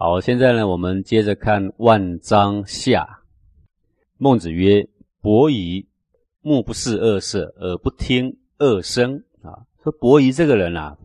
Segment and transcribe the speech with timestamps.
[0.00, 3.18] 好，现在呢，我们接着看万章下。
[4.16, 4.88] 孟子曰
[5.20, 5.88] ：“伯夷，
[6.40, 10.96] 目不视恶色，而不听恶声。”啊，说伯夷这个人啊，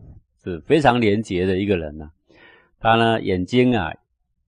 [0.44, 2.08] 是非常廉洁的一个人呐。
[2.78, 3.92] 他呢，眼睛啊，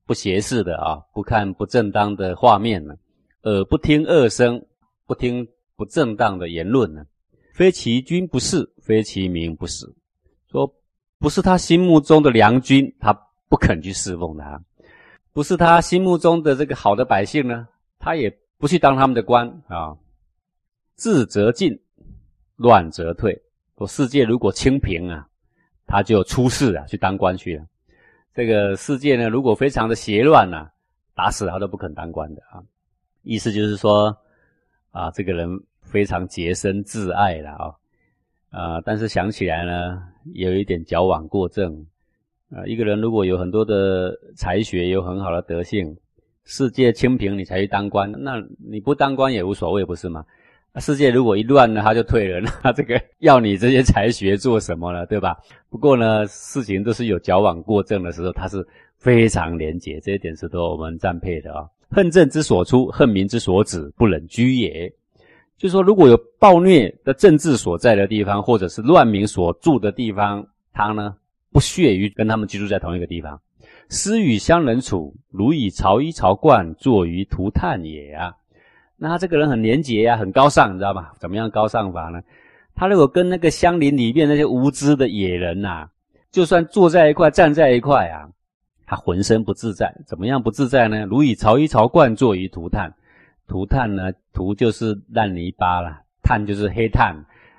[0.07, 2.95] 不斜视的啊，不看不正当的画面呢，
[3.43, 4.65] 耳不听恶声，
[5.09, 7.05] 不听不正当的言论呢。
[7.53, 9.93] 非其君不是，非其民不死。
[10.49, 10.73] 说
[11.19, 13.26] 不是他心目中的良君，他。
[13.49, 14.61] 不肯去侍奉他，
[15.33, 19.97] 不是他心目中的这个好的百姓呢，他也不去当他们的官啊。
[20.97, 21.79] 治则进，
[22.57, 23.41] 乱则退。
[23.77, 25.29] 说世界如果清平啊，
[25.87, 27.67] 他就出世啊，去当官去了。
[28.35, 30.71] 这个世界呢，如果非常的邪乱呐，
[31.15, 32.63] 打死他都不肯当官的啊。
[33.23, 34.17] 意思就是说
[34.91, 35.49] 啊，这个人
[35.83, 37.75] 非常洁身自爱了啊
[38.51, 40.03] 啊，但是想起来呢，
[40.33, 41.87] 有一点矫枉过正。
[42.51, 45.97] 啊，一个人如果有很多的才学，有很好的德性，
[46.45, 50.25] 世界清平，你才去当官，那你不当官也无所谓，不是吗？
[50.79, 55.05] 世界如果一乱呢，他就退了， 那这个要你这些才学做什么呢？
[55.07, 55.37] 对吧？
[55.71, 58.65] 不过呢，事情都是有矫枉过正的时候，他是
[58.99, 61.67] 非常廉洁，这一点是都我们赞佩的啊。
[61.91, 64.89] 恨政之所出，恨民之所止，不忍居也。
[65.57, 71.17] 就是说如果有暴虐的政治所在的地方，或者是乱民所住的地方，他呢？
[71.53, 73.41] 不屑于跟他们居住在同一个地方，
[73.89, 78.35] 私与乡人处，如以朝衣朝冠坐于涂炭也啊。
[78.99, 81.13] 那他这个人很廉洁呀，很高尚，你知道吧？
[81.19, 82.21] 怎么样高尚法呢？
[82.75, 85.89] 他如果跟那个乡邻里面那些无知的野人呐，
[86.31, 88.29] 就算坐在一块，站在一块啊，
[88.87, 89.95] 他浑身不自在。
[90.07, 91.05] 怎么样不自在呢？
[91.07, 92.95] 如以朝衣朝冠坐于涂炭，
[93.47, 97.17] 涂炭呢，涂就是烂泥巴了，炭就是黑炭。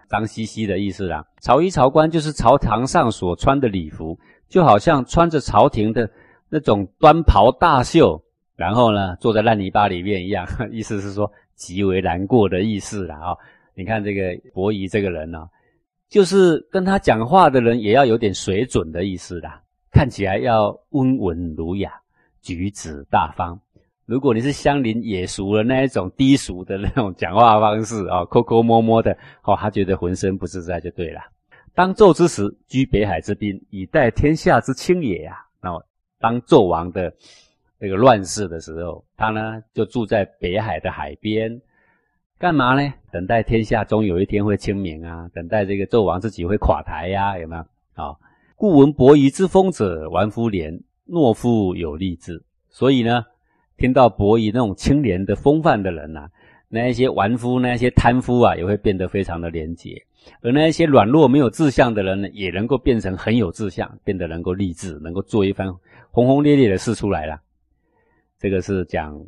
[0.07, 1.25] 脏兮兮的意思啦。
[1.41, 4.17] 朝衣朝冠就是朝堂上所穿的礼服，
[4.49, 6.09] 就好像穿着朝廷的
[6.49, 8.21] 那种端袍大袖，
[8.55, 10.47] 然后呢坐在烂泥巴里面一样。
[10.71, 13.37] 意思是说极为难过的意思啦啊！
[13.75, 15.47] 你看这个伯夷这个人呢，
[16.09, 21.91] 就是跟他讲话的人也要有点水准的意思啦，看起来要温文儒雅，
[22.41, 23.59] 举止大方。
[24.07, 29.11] 如果你是乡邻野俗的那一种低俗的那种讲话方式啊， 抠抠摸摸的，
[29.43, 31.19] 哦，他觉得浑身不自在就对了。
[31.75, 35.37] 当纣之时，居北海之滨，以待天下之清也呀。
[35.61, 35.85] 那么，
[36.19, 37.13] 当纣王的
[37.81, 41.61] 这个乱世的时候，他呢就住在北海的海边，
[42.39, 42.93] 干嘛呢？
[43.11, 47.61] 等待天下终有一天会清明啊，等待这个纣王自己会垮台呀，有没有？
[48.01, 48.15] 啊，
[48.55, 50.79] 故闻伯夷之风者，玩夫廉，
[51.09, 52.41] 懦夫有力志。
[52.69, 53.25] 所以呢。
[53.77, 56.27] 听到伯夷那种清廉的风范的人呐，
[56.67, 59.95] 那一些纨夫、那一些贪夫啊，也会变得非常的廉洁；
[60.41, 65.71] 而那一些软弱、没有志向的人呢，也能够变成很有志向，变得能够立志，能够做一番
[66.09, 67.39] 轰轰烈烈的事出来了。
[68.39, 69.23] 这个是讲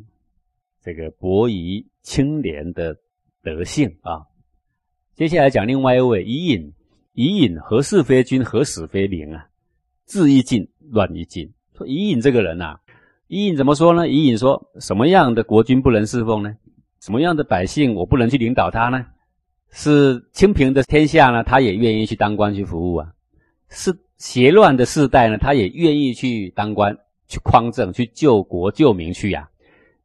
[0.82, 2.96] 这个伯夷清廉的
[3.42, 4.26] 德性啊。
[5.14, 6.72] 接下来讲另外一位伊尹，
[7.12, 9.46] 伊尹何事非君，何死非灵啊？
[10.06, 11.52] 志一尽，乱一尽。
[11.76, 12.76] 说伊尹这个人呐。
[13.32, 14.08] 伊尹怎么说呢？
[14.08, 16.52] 伊尹说：“什么样的国君不能侍奉呢？
[17.00, 19.06] 什么样的百姓我不能去领导他呢？
[19.70, 23.06] 是清平的天下呢，他也愿意去当官去服务啊；
[23.68, 26.98] 是邪乱的世代呢，他也愿意去当官
[27.28, 29.48] 去匡正去救国救民去呀。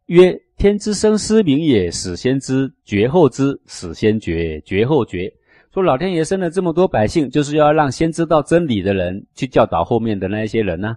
[0.05, 5.33] 曰：天之生师明也，始先知，绝后知，始先觉，绝后觉。
[5.73, 10.95] 说老天爷生了这么多百姓，就是要让先知道真理的人去教导后面的那一些人呢。”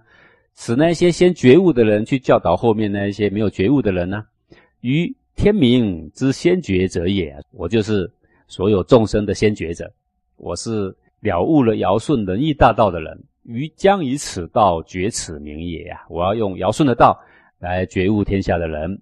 [0.55, 4.23] 使那些先觉悟的人去教导后面那一些没有觉悟的人呢？
[4.81, 8.11] 于天明之先觉者也，我就是
[8.47, 9.91] 所有众生的先觉者，
[10.37, 13.17] 我是了悟了尧舜仁义大道的人。
[13.43, 16.05] 于将以此道觉此名也呀！
[16.07, 17.19] 我要用尧舜的道
[17.57, 19.01] 来觉悟天下的人。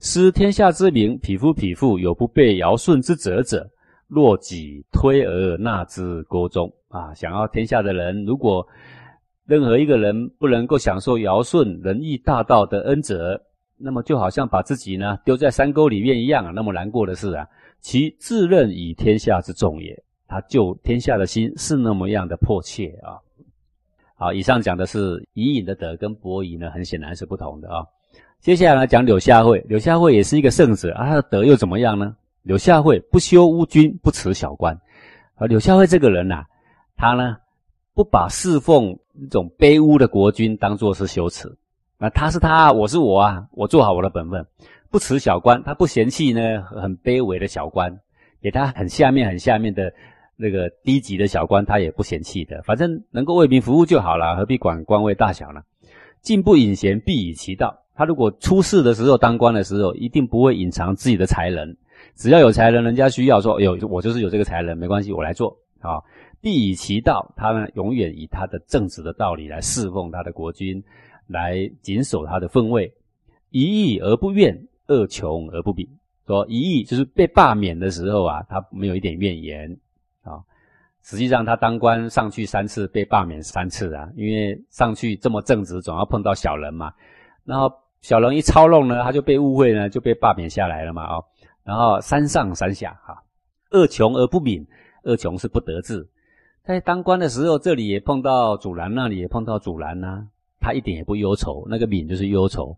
[0.00, 3.70] 思天下之名，匹夫匹妇有不被尧舜之责者，
[4.08, 7.14] 若己推而纳之锅中啊！
[7.14, 8.66] 想要天下的人，如果
[9.46, 13.38] 任何一个人不能够享受尧舜仁义大道的恩泽，
[13.76, 17.46] 那么就好像把自己呢丢在山沟里面一样啊，那么难过的事啊。
[17.80, 23.20] 其自任以天下之重也，他救天下的心是那么样的迫切啊。
[24.16, 27.84] 好，以上讲的是伊尹的德跟伯夷呢，很显然是不同的啊。
[28.40, 32.16] 接下来讲柳下惠，柳下惠也是一个圣者啊，他的德又怎么样呢？
[32.44, 34.74] 柳下惠不修乌君，不辞小官。
[35.34, 36.44] 而，柳下惠这个人呐，
[36.96, 37.36] 他呢。
[37.96, 41.56] 不把侍奉一种卑污的国君当做是羞耻，
[41.98, 44.44] 那，他是他，我是我啊，我做好我的本分，
[44.90, 48.00] 不辞小官，他不嫌弃呢很卑微的小官，
[48.42, 49.92] 给他很下面很下面的
[50.36, 55.62] 那个低级的小官，他也不嫌弃的，反正能够为民服务就好了，何必管官位大小呢？
[56.20, 57.78] 进不隐贤，必以其道。
[57.94, 61.76] 他如果出事的时候当官的时候，一定不会隐藏自己的才能。
[62.16, 66.02] 只要有才能，人家需要说有我就是有这个才能，没关系，我来做啊。
[66.44, 70.84] 必以其道，他呢永远以他的正直的道理来侍奉他的国君，
[71.26, 72.92] 来谨守他的分位。
[73.48, 74.54] 一义而不怨，
[74.88, 75.88] 二穷而不比。
[76.26, 79.74] 说一义就是被罢免的时候啊，他没有一点怨言
[80.22, 80.44] 啊。
[81.02, 86.92] 实际上他当官上去三次，被罢免三次啊，因为上去这么正直，总要碰到小人嘛。
[87.44, 91.24] 然后小人一操弄呢，他就被误会呢，就被罢免下来了嘛哦。
[91.62, 93.22] 然后三上三下哈，
[93.70, 94.66] 二穷而不敏，
[95.04, 96.06] 二穷是不得志。
[96.64, 100.26] 在当官的时候，这里也碰到阻拦，那里也碰到阻拦呐，
[100.58, 101.66] 他一点也不忧愁。
[101.68, 102.74] 那个敏就是忧愁，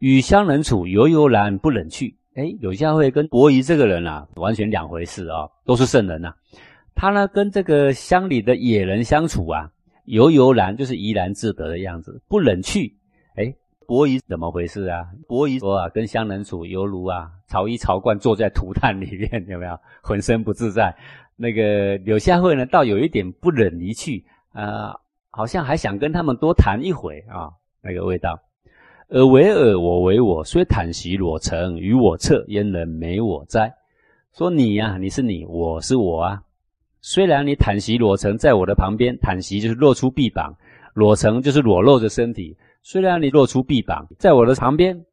[0.00, 2.14] 与乡人处，悠悠然不忍去。
[2.34, 6.34] 哎，柳下惠跟伯夷这个人啊，完全两回事啊，都是圣人呐。
[6.94, 9.70] 他呢，跟这个乡里的野人相处啊，
[10.04, 12.94] 悠悠然就是怡然自得的样子，不忍去。
[13.36, 13.54] 哎，
[13.86, 15.06] 伯夷怎么回事啊？
[15.26, 19.78] 伯夷说啊，跟乡人处犹如啊，草衣草冠坐在土炭里面，有没有？
[20.02, 20.94] 浑身不自在。
[21.42, 24.94] 那个柳下惠呢，倒有一点不忍离去啊，
[25.28, 27.50] 好像还想跟他们多谈一回啊，
[27.82, 28.38] 那个味道。
[29.08, 33.74] 尔为尔，我为我，虽坦席裸成，与我侧，焉能没我哉？
[34.32, 36.40] 说你呀，你是你，我是我啊。
[37.00, 40.54] 虽然你坦席裸成在我的旁边，坦席就是露出臂膀，
[40.94, 42.56] 裸成就是裸露着身体。
[42.82, 45.04] 虽然你露出臂膀在我的旁边，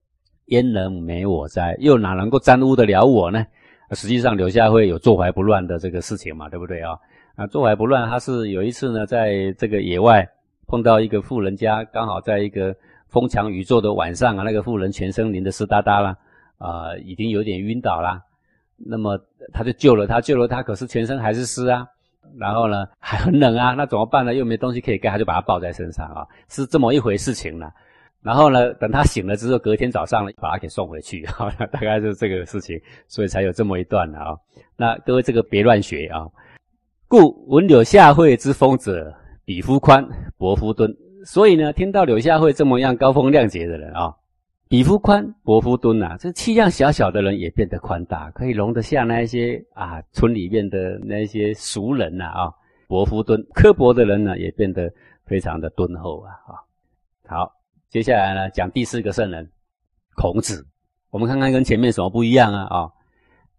[0.45, 1.75] 焉能没我哉？
[1.79, 3.43] 又哪能够沾污得了我呢？
[3.91, 6.97] 实际上，柳下惠有坐怀不乱的这个事情嘛，对不对啊？
[7.35, 10.27] 啊，坐怀不乱，他是有一次呢，在这个野外
[10.67, 12.75] 碰到一个富人家，刚好在一个。
[13.09, 16.15] 风强雨骤的晚上啊，那个富人全身淋得湿哒哒啦，
[16.59, 18.21] 啊，已经有点晕倒啦。
[18.77, 19.19] 那么
[19.51, 21.87] 他就救了他，救了他，可是全身还是湿啊。
[22.37, 24.35] 然后呢，还很冷啊，那怎么办呢？
[24.35, 27.73] 又没东西可以盖，他就把他抱在身上啊，是这么一回事情了。
[28.21, 34.37] 然后呢，等他醒了之后，隔天早上呢，把他给送回去，好， 大概是这个事情，所以才有这么一段啊。
[34.75, 36.27] 那各位这个别乱学啊。
[37.07, 39.11] 故闻柳下惠之风者，
[39.43, 40.07] 比夫宽，
[40.37, 40.93] 薄夫敦。
[41.25, 44.13] 所以呢，听到柳下惠这么样高风亮节的人啊，
[44.67, 52.53] 比夫宽，薄夫敦呐，这气量小小的人也变得宽大，可以容得下那一些啊村里面的那些俗人呐啊，
[52.87, 54.87] 薄夫敦，刻薄的人呢也变得
[55.25, 56.53] 非常的敦厚啊啊。
[57.27, 57.51] 好，
[57.89, 59.49] 接下来呢讲第四个圣人，
[60.15, 60.63] 孔子。
[61.09, 62.91] 我们看看跟前面什么不一样啊啊？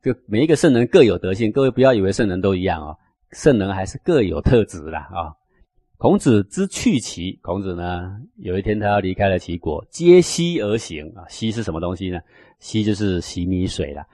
[0.02, 2.96] 就每一个圣人各有德性，各位不要以为圣人都一样哦，
[3.32, 5.34] 圣人还是各有特质的啊。
[5.96, 11.26] 孔子之去齐，孔子呢有一天他要离开了齐国，接溪而行啊。
[11.28, 12.20] 溪是什么东西呢？
[12.60, 14.06] 溪就是洗米水了。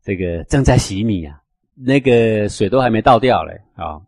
[0.00, 1.42] 这个正在洗米啊，
[1.74, 4.00] 那个水都还没倒掉嘞啊，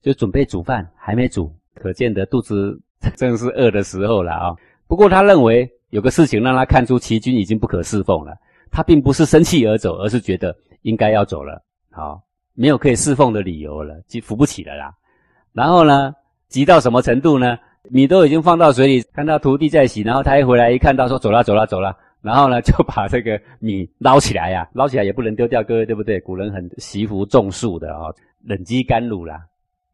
[0.00, 2.80] 就准备煮饭，还没煮，可见得肚子
[3.14, 4.56] 正是饿的时候了啊。
[4.86, 8.34] 不过他认为有个事情让他看出齐军已经不可侍奉了，
[8.70, 12.22] 他并不是生气而走，而是觉得应该要走了，好，
[12.54, 14.94] 没有可以侍奉的理由了，就扶不起了啦。
[15.52, 16.14] 然后呢？
[16.48, 17.58] 急到什么程度呢？
[17.88, 26.20] 米都已经放到水里，看到徒弟在洗，然后他一回来一看到说走了走了走了，然后呢 就把这个米捞起来呀，捞起来也不能丢掉，各位对不对？
[26.20, 28.12] 古人很惜福种树的啊，
[28.44, 29.40] 冷积甘露啦，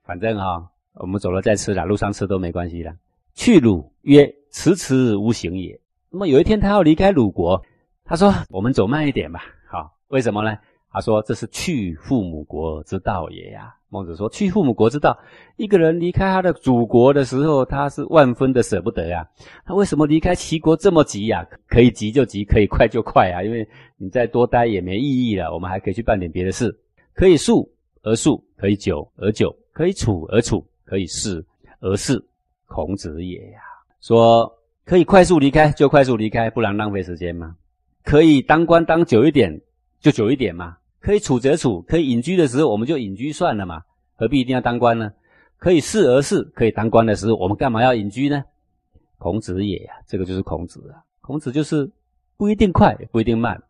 [0.04, 0.60] 反正啊
[0.94, 2.92] 我们走了再吃啦，路上吃都没关系啦。
[3.34, 5.78] 去鲁曰：迟迟无行也。
[6.10, 7.60] 那么有一天他要离开鲁国，
[8.04, 9.42] 他说我们走慢一点吧。
[9.70, 10.56] 好，为什么呢？
[10.90, 13.74] 他说这是去父母国之道也呀。
[13.90, 15.18] 孟子说：“去父母国之道，
[15.56, 19.26] 一个人离开他的祖国的时候，他是万分的舍不得呀。
[19.64, 21.42] 他为什么离开齐国这么急呀？
[21.66, 23.42] 可以急就急，可以快就快啊！
[23.42, 25.54] 因为你再多待也没意义了。
[25.54, 26.70] 我们还可以去办点别的事，
[27.14, 27.66] 可以速
[28.02, 31.42] 而速，可以久而久，可以处而处，可以事
[31.80, 32.22] 而事。
[32.66, 33.60] 孔子也呀，
[34.08, 34.50] 说
[34.86, 37.54] 可以快速离开就快速离开，不然浪费时间嘛。
[38.04, 39.60] 可以当官当久一点
[40.00, 43.82] 就久一点嘛。”可以处则处，可以隐居的时候我们就隐居算了嘛，
[44.16, 45.12] 何必一定要当官呢？
[45.58, 48.42] 可以事而事，可以当官的时候我们干嘛要隐居呢？
[49.18, 51.04] 孔子也呀，这个就是孔子啊。
[51.20, 51.88] 孔子就是
[52.36, 53.62] 不一定快，也不一定慢，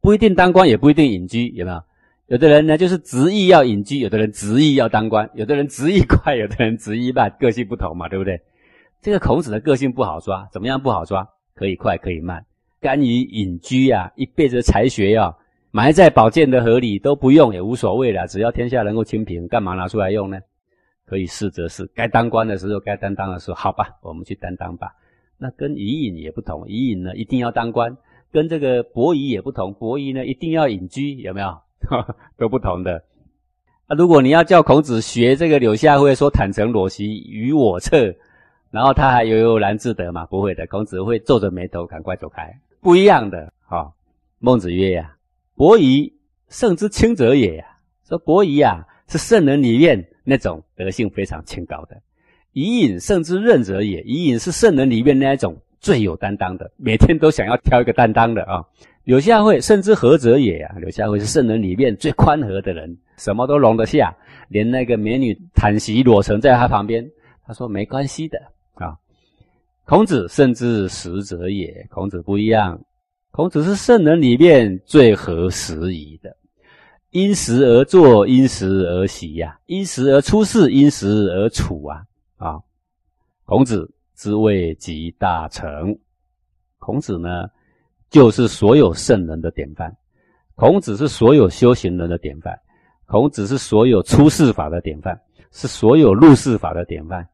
[0.00, 1.82] 不一定当官，也不一定隐居，有没有？
[2.26, 8.40] 有的人呢就是执意要隐居，有的人执意要当官，有的人执意快，有的人执意慢，个性不同嘛，对不对？
[9.02, 11.28] 这个孔子的个性不好抓，怎么样不好抓？
[11.56, 12.46] 可以快，可以慢，
[12.80, 15.36] 甘于隐居呀，一辈子才学呀。
[15.72, 20.38] 埋在宝剑的河里都不用也无所谓了，只要天下能够清平，干嘛拿出来用呢？
[21.04, 24.92] 可以试则试，该当官的时候，该担当的时候，好吧，我们去担当吧。
[25.36, 27.96] 那跟伊尹也不同，伊尹呢一定要当官，
[28.30, 31.58] 跟这个伯夷也不同，伯夷呢一定要隐居，有没有？
[32.38, 33.02] 都不同的。
[33.88, 38.14] 那如果你要叫孔子学这个柳下惠说坦诚裸席与我侧，
[38.72, 40.24] 然后他还悠悠然自得嘛？
[40.26, 42.50] 不会的，孔子会皱着眉头，赶快走开。
[42.80, 43.86] 不一样的啊！
[44.38, 45.14] 孟子曰呀
[45.54, 46.10] ：“伯夷
[46.48, 47.64] 圣之清者也呀。”
[48.08, 51.96] 说伯夷啊，是圣人里面那种德性非常清高的。
[52.52, 58.64] 伊尹圣之任者也，伊尹是圣人里面那一种最有担当的，每天都想要挑一个担当的啊。
[59.04, 64.16] 柳下惠圣之和者也呀，柳下惠是圣人里面最宽和的人，什么都容得下，
[64.48, 67.08] 连那个美女坦席裸成在他旁边，
[67.46, 68.38] 他说没关系的。
[68.74, 68.96] 啊，
[69.84, 71.86] 孔子甚至时者也。
[71.90, 72.80] 孔子不一样，
[73.30, 76.36] 孔子是圣人里面最合时宜的，
[77.10, 82.02] 因时而作，因时而习呀，因时而出世，因时而处啊
[82.36, 82.60] 啊！
[83.44, 85.98] 孔子之谓集大成，
[86.78, 87.46] 孔子呢，
[88.08, 89.94] 就是所有圣人的典范，
[90.54, 92.58] 孔子是所有修行人的典范，
[93.04, 97.28] 孔子是所有出世法的典范，是所有入世法的典范。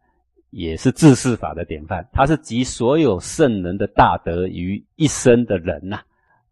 [0.50, 6.00] 也是治世法的典范，他是集所有圣人的大德于一身的人呐。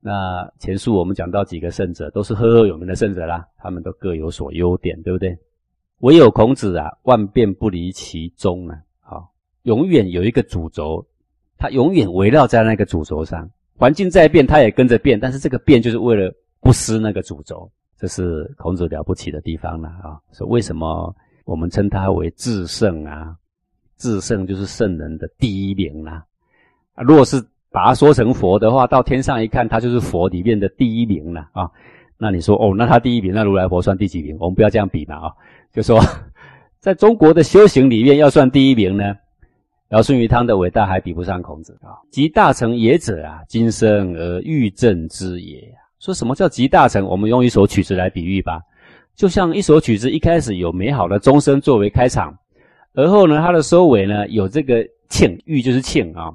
[0.00, 5.36] 那前述我们讲到几个圣者，都是赫赫有名的圣者啦，他们都各有所优点，对不对？
[6.00, 11.04] 唯有孔子啊，万变不离其宗啊，好，永远有一个主轴，
[11.56, 20.20] 他永远围绕在那个主轴上，环境在变，他也跟着变，但是这个变就是为了不失那个主轴，这是孔子了不起的地方了啊。
[20.30, 21.12] 所以为什么
[21.46, 23.34] 我们称他为至圣啊？
[23.96, 26.24] 至圣就是圣人的第一名啦。
[26.94, 31.70] 啊，如果是把它说成佛的话，到天上一看，他就是佛里面的第一名了啊。
[32.18, 34.36] 那你说哦，那他第一名，那如来佛算第几名？
[34.40, 35.32] 我们不要这样比嘛啊。
[35.72, 36.00] 就说
[36.80, 39.14] 在中国的修行里面，要算第一名呢，
[39.90, 42.00] 尧舜禹汤的伟大还比不上孔子啊。
[42.10, 45.62] 集大成也者啊，今生而欲正之也。
[45.98, 47.04] 说什么叫集大成？
[47.04, 48.60] 我们用一首曲子来比喻吧，
[49.14, 52.34] 就像一首曲子一开始有美好的钟声作为开场。
[52.96, 56.32] 而后呢，它的收尾呢，有这个磬，玉就是磬啊，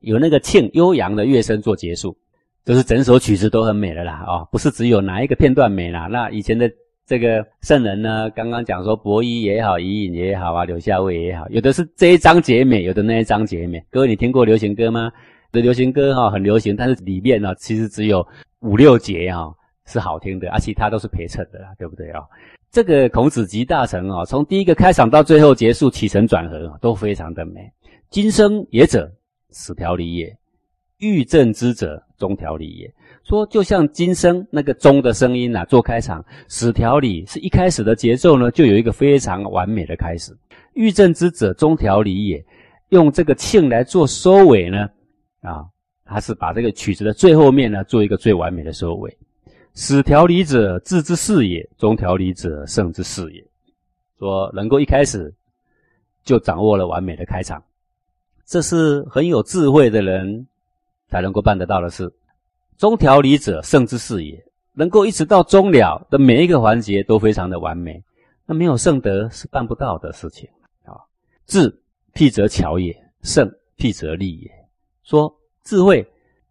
[0.00, 2.16] 有那个磬悠扬的乐声做结束，
[2.62, 6.06] 就是整首曲子都很美的啦啊，不是只有哪一个片段美啦。
[6.06, 6.70] 那以前的
[7.06, 13.82] 这个圣人呢，刚刚讲说伯夷也好，伊尹也好啊，柳下惠也好，有的是这一章节美，有的那一章节美。
[13.90, 15.10] 各位，你听过流行歌吗？
[15.52, 18.24] 的流行歌哈很流行，但是里面呢，其实只有
[18.60, 19.46] 五六节啊
[19.86, 22.20] 是好听的，而其他都是陪衬的啦，对不对啊？
[22.70, 27.60] 这个孔子集大成啊，从第一个开场到最后结束，起承转合都非常的美。
[28.10, 29.10] 今生也者，
[29.52, 30.28] 始条理也；
[30.98, 32.92] 欲正之者，终条理也。
[33.24, 40.36] 说就像今生那个钟的声音啊，做开场，始条理是一开始的节奏呢，就有一个非常完美的开始。
[40.74, 42.44] 欲正之者，终条理也。
[42.90, 44.88] 用这个磬来做收尾呢，
[45.40, 45.64] 啊，
[46.04, 49.14] 他是把这个曲子的最后面呢，做一个最完美的收尾。
[49.80, 53.40] 始调理者，治之事也；终调理者，胜之事也。
[54.18, 55.32] 说能够一开始
[56.24, 57.62] 就掌握了完美的开场，
[58.44, 60.44] 这是很有智慧的人
[61.06, 62.12] 才能够办得到的事。
[62.76, 64.44] 中调理者，胜之事也。
[64.72, 68.02] 能够一直到终了的每一个环节都非常的完美，
[68.46, 70.48] 那没有圣德是办不到的事情
[70.82, 70.98] 啊。
[71.46, 71.72] 智
[72.12, 72.92] 辟则巧也，
[73.22, 74.50] 胜辟则利也。
[75.04, 75.32] 说
[75.62, 76.04] 智慧，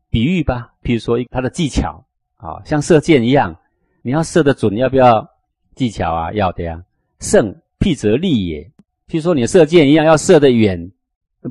[0.09, 2.01] 比喻吧，譬如说他的技巧。
[2.37, 3.55] 啊，像射箭一样，
[4.01, 5.27] 你要射得准，要不要
[5.75, 6.31] 技巧啊？
[6.33, 6.81] 要的呀。
[7.19, 8.61] 胜必则利也。
[9.07, 10.91] 譬如说你射箭一样，要射得远，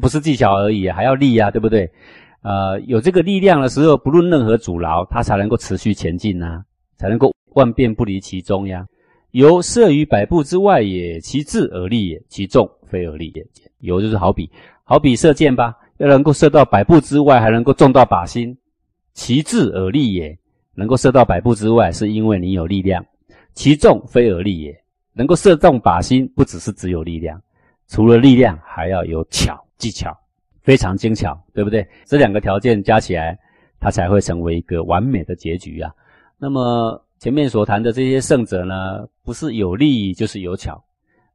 [0.00, 1.90] 不是技巧而已，还要力啊，对不对？
[2.42, 6.62] 呃，有这个力量的时候，不论任何阻挠，它才能够持续前进呐，
[6.96, 8.86] 才能够万变不离其中呀。
[9.32, 13.44] 由射于百步之外也，其智而立也，其重非而立也。
[13.80, 14.48] 有就是好比，
[14.84, 18.56] 好比射箭吧，要能够射到百步之外，还能够中到靶心，
[19.14, 20.38] 其智而立也。
[20.76, 23.02] 能够射到百步之外，是因为你有力量；
[23.54, 24.78] 其重非而立也。
[25.14, 27.42] 能够射中靶心，不只是只有力量，
[27.88, 30.14] 除了力量，还要有巧技巧，
[30.60, 31.88] 非常精巧，对不对？
[32.04, 33.38] 这两个条件加起来，
[33.80, 35.90] 它才会成为一个完美的结局啊。
[36.36, 40.84] 那么前面所谈的这些圣者呢，不是有力就是有巧，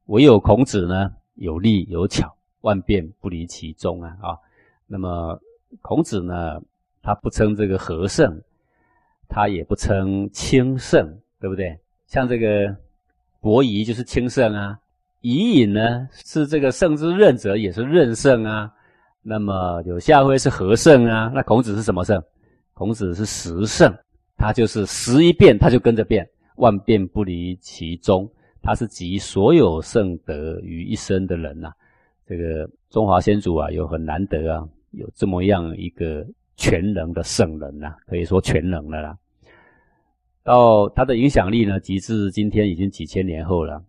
[0.06, 2.32] 唯有孔子呢，有力有巧，
[2.62, 4.38] 万变不离其宗啊啊。
[4.86, 5.42] 那么
[5.82, 6.62] 孔子呢，
[7.02, 8.40] 他不称这个和圣。
[9.34, 11.08] 他也不称轻圣，
[11.40, 11.80] 对不对？
[12.06, 12.76] 像这个
[13.40, 14.78] 伯夷就是轻圣啊，
[15.22, 18.70] 伊尹呢是这个圣之任者，也是任圣啊。
[19.24, 22.22] 那么柳下惠是和圣啊，那孔子是什么圣？
[22.74, 23.96] 孔子是十圣，
[24.36, 28.30] 他就是十一变他就跟着变，万变不离其宗，
[28.62, 31.72] 他是集所有圣德于一身的人呐。
[32.28, 39.18] 这个中华先祖啊，有很难得啊，有这么样一个全能的圣人呐，可以说全能的啦。
[40.44, 43.82] 到他的影响力呢，直至今天已经几千年后了。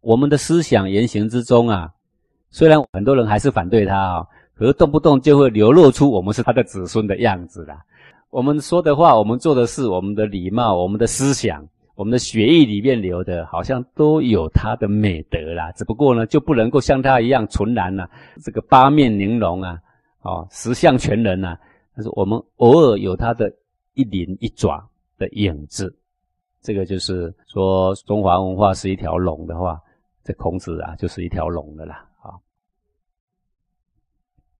[0.00, 1.90] 我们的思想言行之中啊，
[2.50, 7.82] 虽然很多人还是反对他啊，可是动不动就会流露出我们是他的子孙的样子啦。
[8.30, 15.72] 我们说的话，我们做的事，我们的礼貌，我们的思想，我们的血液里面流的，好像都有他的美德啦。
[15.72, 18.06] 只不过呢，就不能够像他一样纯然呐，
[18.42, 19.78] 这个八面玲珑啊，
[20.24, 21.56] 哦，十相全能呐。
[21.94, 23.50] 但是我们偶尔有他的
[23.94, 24.84] 一鳞一爪
[25.16, 25.96] 的影子，
[26.60, 29.80] 这个就是说中华文化是一条龙的话，
[30.24, 32.04] 这孔子啊就是一条龙的啦。